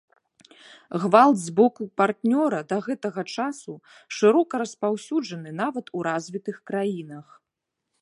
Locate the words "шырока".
4.21-4.53